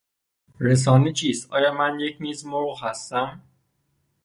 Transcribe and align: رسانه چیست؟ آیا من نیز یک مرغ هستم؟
رسانه 0.59 1.13
چیست؟ 1.13 1.51
آیا 1.51 1.73
من 1.73 1.95
نیز 1.95 2.21
یک 2.41 2.45
مرغ 2.47 2.83
هستم؟ 2.83 3.41